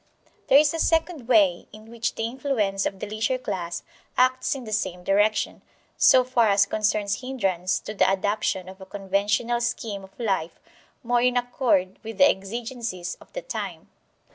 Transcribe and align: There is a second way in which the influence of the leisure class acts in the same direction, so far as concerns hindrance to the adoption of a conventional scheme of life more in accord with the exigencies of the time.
There 0.47 0.57
is 0.57 0.73
a 0.73 0.79
second 0.79 1.27
way 1.27 1.67
in 1.71 1.85
which 1.91 2.15
the 2.15 2.25
influence 2.25 2.87
of 2.87 2.97
the 2.97 3.05
leisure 3.05 3.37
class 3.37 3.83
acts 4.17 4.55
in 4.55 4.63
the 4.63 4.73
same 4.73 5.03
direction, 5.03 5.61
so 5.95 6.23
far 6.23 6.47
as 6.47 6.65
concerns 6.65 7.21
hindrance 7.21 7.79
to 7.81 7.93
the 7.93 8.11
adoption 8.11 8.67
of 8.67 8.81
a 8.81 8.85
conventional 8.87 9.61
scheme 9.61 10.03
of 10.03 10.19
life 10.19 10.59
more 11.03 11.21
in 11.21 11.37
accord 11.37 11.99
with 12.01 12.17
the 12.17 12.27
exigencies 12.27 13.15
of 13.21 13.31
the 13.33 13.43
time. 13.43 13.91